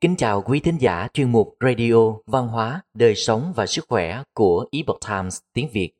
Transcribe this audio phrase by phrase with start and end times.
[0.00, 1.94] Kính chào quý thính giả chuyên mục Radio
[2.26, 5.92] Văn hóa, Đời sống và Sức khỏe của Epoch Times tiếng Việt.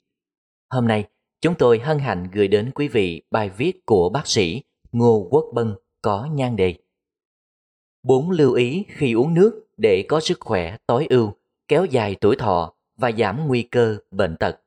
[0.71, 1.05] Hôm nay,
[1.41, 5.45] chúng tôi hân hạnh gửi đến quý vị bài viết của bác sĩ Ngô Quốc
[5.55, 6.75] Bân có nhan đề
[8.03, 11.33] Bốn lưu ý khi uống nước để có sức khỏe tối ưu,
[11.69, 14.61] kéo dài tuổi thọ và giảm nguy cơ bệnh tật.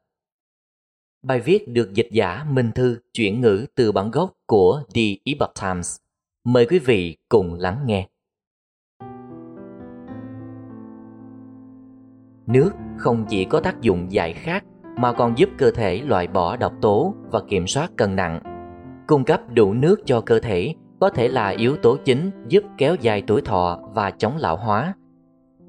[1.24, 5.54] Bài viết được dịch giả Minh Thư chuyển ngữ từ bản gốc của The Epoch
[5.62, 5.98] Times.
[6.44, 8.11] Mời quý vị cùng lắng nghe.
[12.48, 14.64] Nước không chỉ có tác dụng giải khát
[14.98, 18.40] mà còn giúp cơ thể loại bỏ độc tố và kiểm soát cân nặng.
[19.08, 22.96] Cung cấp đủ nước cho cơ thể có thể là yếu tố chính giúp kéo
[23.02, 24.94] dài tuổi thọ và chống lão hóa.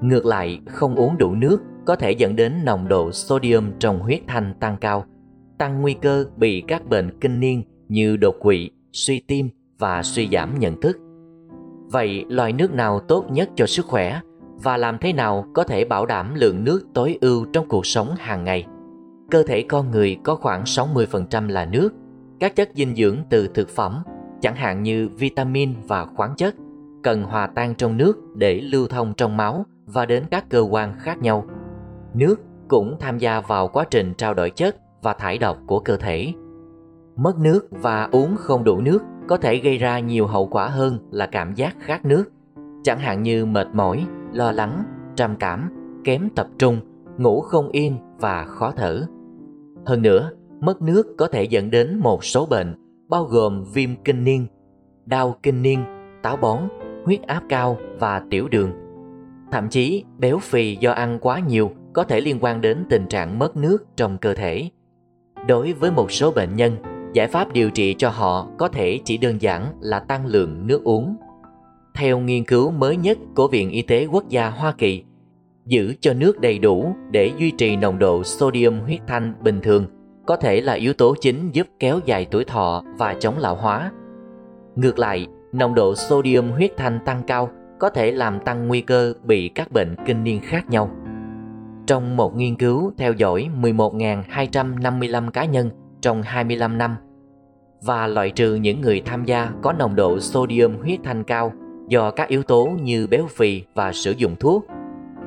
[0.00, 4.20] Ngược lại, không uống đủ nước có thể dẫn đến nồng độ sodium trong huyết
[4.26, 5.04] thanh tăng cao,
[5.58, 9.48] tăng nguy cơ bị các bệnh kinh niên như đột quỵ, suy tim
[9.78, 10.98] và suy giảm nhận thức.
[11.92, 14.20] Vậy loại nước nào tốt nhất cho sức khỏe
[14.62, 18.14] và làm thế nào có thể bảo đảm lượng nước tối ưu trong cuộc sống
[18.18, 18.66] hàng ngày?
[19.30, 21.92] Cơ thể con người có khoảng 60% là nước.
[22.40, 24.02] Các chất dinh dưỡng từ thực phẩm,
[24.40, 26.54] chẳng hạn như vitamin và khoáng chất,
[27.02, 30.94] cần hòa tan trong nước để lưu thông trong máu và đến các cơ quan
[30.98, 31.44] khác nhau.
[32.14, 35.96] Nước cũng tham gia vào quá trình trao đổi chất và thải độc của cơ
[35.96, 36.32] thể.
[37.16, 40.98] Mất nước và uống không đủ nước có thể gây ra nhiều hậu quả hơn
[41.10, 42.24] là cảm giác khát nước,
[42.82, 44.84] chẳng hạn như mệt mỏi, lo lắng,
[45.16, 45.70] trầm cảm,
[46.04, 46.80] kém tập trung,
[47.18, 49.06] ngủ không yên và khó thở.
[49.86, 50.30] Hơn nữa,
[50.60, 52.74] mất nước có thể dẫn đến một số bệnh
[53.08, 54.46] bao gồm viêm kinh niên,
[55.06, 55.84] đau kinh niên,
[56.22, 56.58] táo bón,
[57.04, 58.72] huyết áp cao và tiểu đường.
[59.52, 63.38] Thậm chí béo phì do ăn quá nhiều có thể liên quan đến tình trạng
[63.38, 64.70] mất nước trong cơ thể.
[65.48, 66.76] Đối với một số bệnh nhân,
[67.12, 70.84] giải pháp điều trị cho họ có thể chỉ đơn giản là tăng lượng nước
[70.84, 71.16] uống.
[71.94, 75.02] Theo nghiên cứu mới nhất của Viện Y tế Quốc gia Hoa Kỳ,
[75.66, 79.86] giữ cho nước đầy đủ để duy trì nồng độ sodium huyết thanh bình thường
[80.26, 83.92] có thể là yếu tố chính giúp kéo dài tuổi thọ và chống lão hóa.
[84.76, 87.50] Ngược lại, nồng độ sodium huyết thanh tăng cao
[87.80, 90.90] có thể làm tăng nguy cơ bị các bệnh kinh niên khác nhau.
[91.86, 95.70] Trong một nghiên cứu theo dõi 11.255 cá nhân
[96.00, 96.96] trong 25 năm
[97.82, 101.52] và loại trừ những người tham gia có nồng độ sodium huyết thanh cao
[101.88, 104.66] do các yếu tố như béo phì và sử dụng thuốc.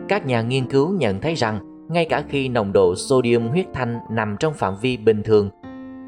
[0.07, 3.99] Các nhà nghiên cứu nhận thấy rằng ngay cả khi nồng độ sodium huyết thanh
[4.11, 5.49] nằm trong phạm vi bình thường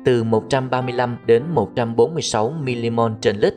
[0.06, 3.54] từ 135 đến 146 mmol trên lít,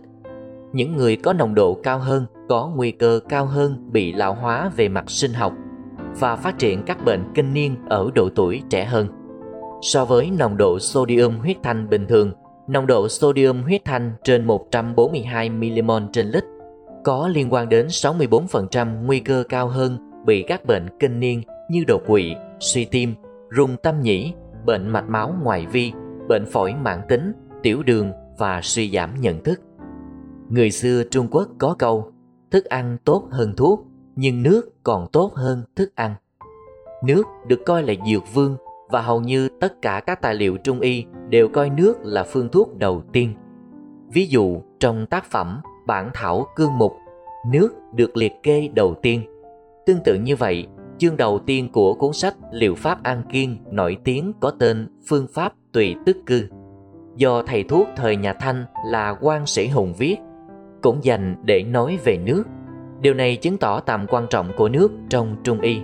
[0.72, 4.70] những người có nồng độ cao hơn có nguy cơ cao hơn bị lão hóa
[4.76, 5.52] về mặt sinh học
[6.20, 9.06] và phát triển các bệnh kinh niên ở độ tuổi trẻ hơn.
[9.82, 12.32] So với nồng độ sodium huyết thanh bình thường,
[12.68, 16.44] nồng độ sodium huyết thanh trên 142 mmol trên lít
[17.04, 21.84] có liên quan đến 64% nguy cơ cao hơn bị các bệnh kinh niên như
[21.86, 23.14] đột quỵ, suy tim,
[23.56, 24.34] rung tâm nhĩ,
[24.66, 25.92] bệnh mạch máu ngoại vi,
[26.28, 29.60] bệnh phổi mãn tính, tiểu đường và suy giảm nhận thức.
[30.48, 32.12] Người xưa Trung Quốc có câu
[32.50, 36.14] thức ăn tốt hơn thuốc nhưng nước còn tốt hơn thức ăn.
[37.04, 38.56] Nước được coi là dược vương
[38.90, 42.48] và hầu như tất cả các tài liệu trung y đều coi nước là phương
[42.48, 43.34] thuốc đầu tiên.
[44.12, 45.60] Ví dụ trong tác phẩm
[45.90, 46.92] Bản thảo cương mục,
[47.46, 49.22] nước được liệt kê đầu tiên.
[49.86, 50.66] Tương tự như vậy,
[50.98, 55.26] chương đầu tiên của cuốn sách Liệu pháp An Kiên nổi tiếng có tên Phương
[55.34, 56.48] pháp tùy tức cư.
[57.16, 60.16] Do thầy thuốc thời nhà Thanh là quan sĩ Hùng viết,
[60.82, 62.44] cũng dành để nói về nước
[63.00, 65.80] Điều này chứng tỏ tầm quan trọng của nước trong trung y.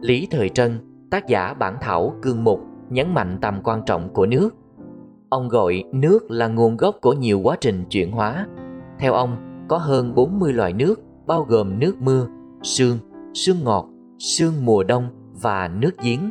[0.00, 0.78] Lý Thời Trân,
[1.10, 2.60] tác giả bản thảo cương mục,
[2.90, 4.50] nhấn mạnh tầm quan trọng của nước.
[5.28, 8.46] Ông gọi nước là nguồn gốc của nhiều quá trình chuyển hóa.
[9.00, 9.36] Theo ông,
[9.68, 12.26] có hơn 40 loại nước bao gồm nước mưa,
[12.62, 12.98] sương,
[13.34, 13.88] sương ngọt,
[14.18, 15.08] sương mùa đông
[15.42, 16.30] và nước giếng.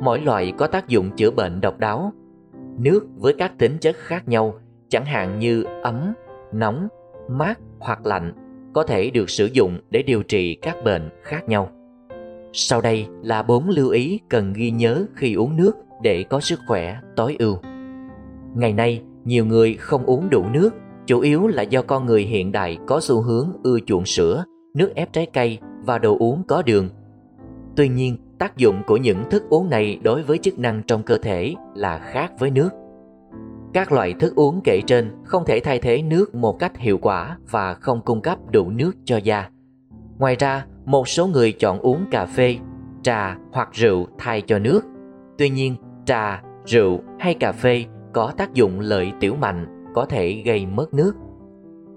[0.00, 2.12] Mỗi loại có tác dụng chữa bệnh độc đáo.
[2.78, 4.54] Nước với các tính chất khác nhau,
[4.88, 6.12] chẳng hạn như ấm,
[6.52, 6.88] nóng,
[7.28, 8.32] mát hoặc lạnh
[8.74, 11.68] có thể được sử dụng để điều trị các bệnh khác nhau.
[12.52, 16.60] Sau đây là bốn lưu ý cần ghi nhớ khi uống nước để có sức
[16.68, 17.56] khỏe tối ưu.
[18.54, 20.70] Ngày nay, nhiều người không uống đủ nước,
[21.06, 24.44] chủ yếu là do con người hiện đại có xu hướng ưa chuộng sữa,
[24.74, 26.88] nước ép trái cây và đồ uống có đường.
[27.76, 31.18] Tuy nhiên, tác dụng của những thức uống này đối với chức năng trong cơ
[31.18, 32.68] thể là khác với nước.
[33.72, 37.38] Các loại thức uống kể trên không thể thay thế nước một cách hiệu quả
[37.50, 39.50] và không cung cấp đủ nước cho da.
[40.18, 42.56] Ngoài ra, một số người chọn uống cà phê,
[43.02, 44.80] trà hoặc rượu thay cho nước.
[45.38, 45.76] Tuy nhiên,
[46.06, 50.94] trà, rượu hay cà phê có tác dụng lợi tiểu mạnh có thể gây mất
[50.94, 51.12] nước.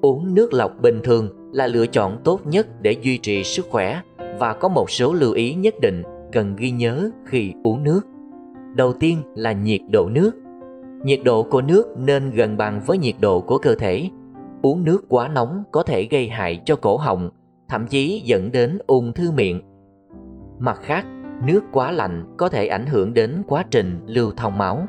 [0.01, 4.01] Uống nước lọc bình thường là lựa chọn tốt nhất để duy trì sức khỏe
[4.39, 8.01] và có một số lưu ý nhất định cần ghi nhớ khi uống nước.
[8.75, 10.31] Đầu tiên là nhiệt độ nước.
[11.03, 14.09] Nhiệt độ của nước nên gần bằng với nhiệt độ của cơ thể.
[14.61, 17.29] Uống nước quá nóng có thể gây hại cho cổ họng,
[17.69, 19.61] thậm chí dẫn đến ung thư miệng.
[20.59, 21.05] Mặt khác,
[21.45, 24.87] nước quá lạnh có thể ảnh hưởng đến quá trình lưu thông máu.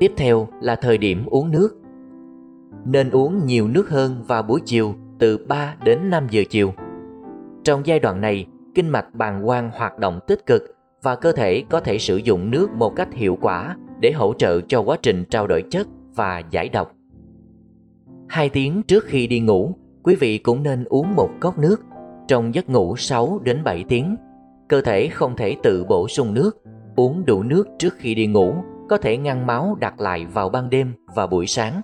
[0.00, 1.83] Tiếp theo là thời điểm uống nước.
[2.84, 6.72] Nên uống nhiều nước hơn vào buổi chiều từ 3 đến 5 giờ chiều.
[7.64, 10.62] Trong giai đoạn này, kinh mạch bàng quang hoạt động tích cực
[11.02, 14.60] và cơ thể có thể sử dụng nước một cách hiệu quả để hỗ trợ
[14.60, 16.92] cho quá trình trao đổi chất và giải độc.
[18.28, 21.80] Hai tiếng trước khi đi ngủ, quý vị cũng nên uống một cốc nước.
[22.28, 24.16] Trong giấc ngủ 6 đến 7 tiếng,
[24.68, 26.62] cơ thể không thể tự bổ sung nước.
[26.96, 28.54] Uống đủ nước trước khi đi ngủ
[28.88, 31.80] có thể ngăn máu đặt lại vào ban đêm và buổi sáng,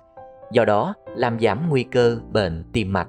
[0.51, 3.07] do đó làm giảm nguy cơ bệnh tim mạch.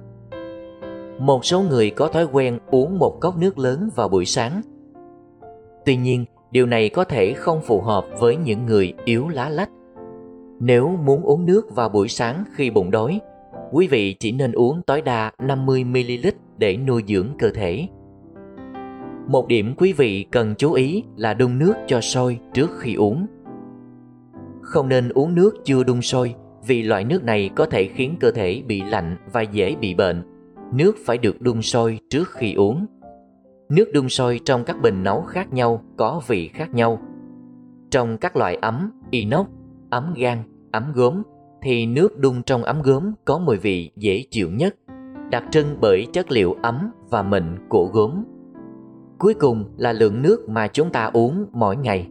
[1.19, 4.61] Một số người có thói quen uống một cốc nước lớn vào buổi sáng.
[5.85, 9.69] Tuy nhiên, điều này có thể không phù hợp với những người yếu lá lách.
[10.59, 13.19] Nếu muốn uống nước vào buổi sáng khi bụng đói,
[13.71, 17.87] quý vị chỉ nên uống tối đa 50ml để nuôi dưỡng cơ thể.
[19.27, 23.25] Một điểm quý vị cần chú ý là đun nước cho sôi trước khi uống.
[24.61, 26.35] Không nên uống nước chưa đun sôi
[26.67, 30.23] vì loại nước này có thể khiến cơ thể bị lạnh và dễ bị bệnh.
[30.73, 32.85] Nước phải được đun sôi trước khi uống.
[33.69, 36.99] Nước đun sôi trong các bình nấu khác nhau có vị khác nhau.
[37.91, 39.47] Trong các loại ấm, inox,
[39.89, 40.37] ấm gan,
[40.71, 41.21] ấm gốm
[41.61, 44.75] thì nước đun trong ấm gốm có mùi vị dễ chịu nhất,
[45.31, 48.23] đặc trưng bởi chất liệu ấm và mịn của gốm.
[49.19, 52.09] Cuối cùng là lượng nước mà chúng ta uống mỗi ngày.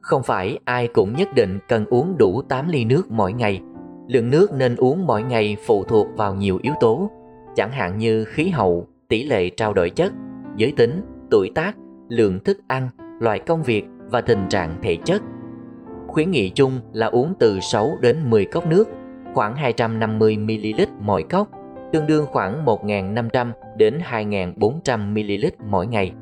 [0.00, 3.60] Không phải ai cũng nhất định cần uống đủ 8 ly nước mỗi ngày.
[4.08, 7.10] Lượng nước nên uống mỗi ngày phụ thuộc vào nhiều yếu tố,
[7.56, 10.12] chẳng hạn như khí hậu, tỷ lệ trao đổi chất,
[10.56, 11.00] giới tính,
[11.30, 11.76] tuổi tác,
[12.08, 12.88] lượng thức ăn,
[13.20, 15.22] loại công việc và tình trạng thể chất.
[16.06, 18.88] Khuyến nghị chung là uống từ 6 đến 10 cốc nước,
[19.34, 21.48] khoảng 250ml mỗi cốc,
[21.92, 26.12] tương đương khoảng 1.500 đến 2.400ml mỗi ngày.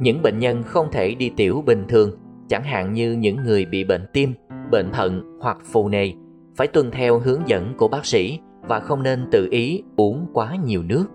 [0.00, 2.10] Những bệnh nhân không thể đi tiểu bình thường
[2.48, 4.34] chẳng hạn như những người bị bệnh tim,
[4.70, 6.12] bệnh thận hoặc phù nề,
[6.56, 8.38] phải tuân theo hướng dẫn của bác sĩ
[8.68, 11.06] và không nên tự ý uống quá nhiều nước.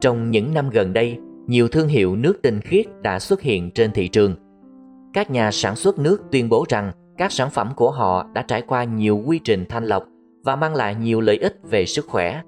[0.00, 3.92] Trong những năm gần đây, nhiều thương hiệu nước tinh khiết đã xuất hiện trên
[3.92, 4.34] thị trường.
[5.12, 8.62] Các nhà sản xuất nước tuyên bố rằng các sản phẩm của họ đã trải
[8.62, 10.04] qua nhiều quy trình thanh lọc
[10.44, 12.42] và mang lại nhiều lợi ích về sức khỏe.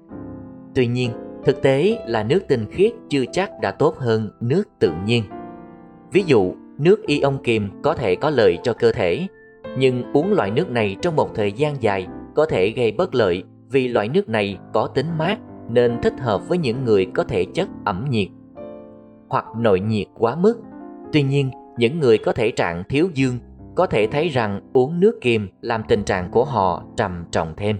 [0.75, 1.11] Tuy nhiên,
[1.45, 5.23] thực tế là nước tinh khiết chưa chắc đã tốt hơn nước tự nhiên.
[6.11, 9.27] Ví dụ, Nước ion kiềm có thể có lợi cho cơ thể,
[9.77, 13.43] nhưng uống loại nước này trong một thời gian dài có thể gây bất lợi
[13.69, 15.39] vì loại nước này có tính mát
[15.69, 18.27] nên thích hợp với những người có thể chất ẩm nhiệt
[19.29, 20.61] hoặc nội nhiệt quá mức.
[21.13, 23.37] Tuy nhiên, những người có thể trạng thiếu dương
[23.75, 27.77] có thể thấy rằng uống nước kiềm làm tình trạng của họ trầm trọng thêm.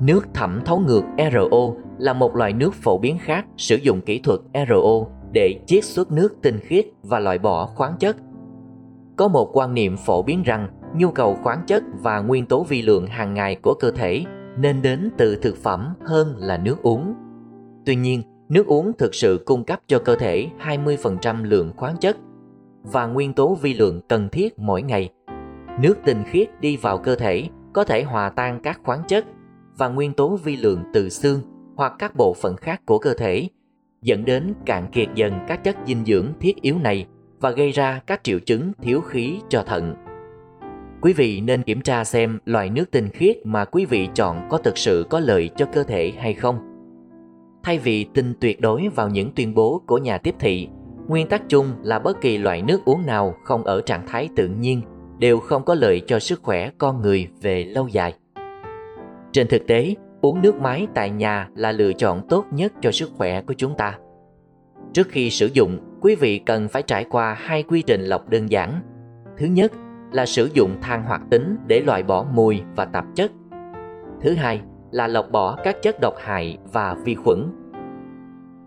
[0.00, 1.02] Nước thẩm thấu ngược
[1.32, 5.84] RO là một loại nước phổ biến khác sử dụng kỹ thuật RO để chiết
[5.84, 8.16] xuất nước tinh khiết và loại bỏ khoáng chất.
[9.16, 12.82] Có một quan niệm phổ biến rằng nhu cầu khoáng chất và nguyên tố vi
[12.82, 14.24] lượng hàng ngày của cơ thể
[14.58, 17.14] nên đến từ thực phẩm hơn là nước uống.
[17.86, 22.16] Tuy nhiên, nước uống thực sự cung cấp cho cơ thể 20% lượng khoáng chất
[22.82, 25.10] và nguyên tố vi lượng cần thiết mỗi ngày.
[25.80, 29.24] Nước tinh khiết đi vào cơ thể có thể hòa tan các khoáng chất
[29.78, 31.40] và nguyên tố vi lượng từ xương
[31.76, 33.48] hoặc các bộ phận khác của cơ thể
[34.02, 37.06] dẫn đến cạn kiệt dần các chất dinh dưỡng thiết yếu này
[37.40, 39.94] và gây ra các triệu chứng thiếu khí cho thận.
[41.00, 44.58] Quý vị nên kiểm tra xem loại nước tinh khiết mà quý vị chọn có
[44.58, 46.58] thực sự có lợi cho cơ thể hay không.
[47.62, 50.68] Thay vì tin tuyệt đối vào những tuyên bố của nhà tiếp thị,
[51.08, 54.48] nguyên tắc chung là bất kỳ loại nước uống nào không ở trạng thái tự
[54.48, 54.82] nhiên
[55.18, 58.14] đều không có lợi cho sức khỏe con người về lâu dài.
[59.32, 63.10] Trên thực tế, uống nước máy tại nhà là lựa chọn tốt nhất cho sức
[63.16, 63.98] khỏe của chúng ta.
[64.92, 68.50] Trước khi sử dụng, quý vị cần phải trải qua hai quy trình lọc đơn
[68.50, 68.80] giản.
[69.38, 69.72] Thứ nhất
[70.12, 73.32] là sử dụng than hoạt tính để loại bỏ mùi và tạp chất.
[74.20, 74.60] Thứ hai
[74.90, 77.38] là lọc bỏ các chất độc hại và vi khuẩn.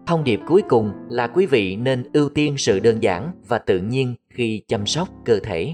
[0.07, 3.79] Thông điệp cuối cùng là quý vị nên ưu tiên sự đơn giản và tự
[3.79, 5.73] nhiên khi chăm sóc cơ thể.